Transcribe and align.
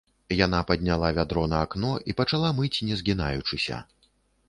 Яна 0.37 0.61
падняла 0.71 1.11
вядро 1.19 1.45
на 1.53 1.61
акно 1.67 1.93
і 2.09 2.17
пачала 2.23 2.53
мыць 2.63 2.75
не 2.91 2.95
згінаючыся. 3.03 3.83